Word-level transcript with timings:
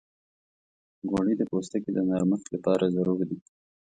غوړې 1.09 1.33
د 1.37 1.41
پوستکي 1.49 1.91
د 1.93 1.99
نرمښت 2.09 2.47
لپاره 2.55 2.93
ضروري 2.95 3.25
دي. 3.29 3.37